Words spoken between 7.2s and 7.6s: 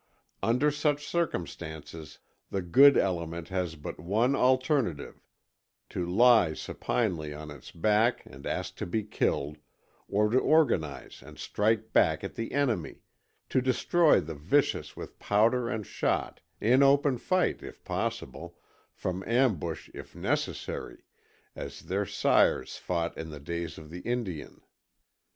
on